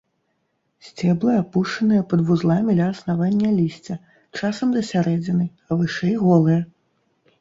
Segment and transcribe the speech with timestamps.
[0.85, 3.99] Сцеблы апушаныя пад вузламі ля аснавання лісця,
[4.41, 6.61] часам да сярэдзіны, а вышэй голыя.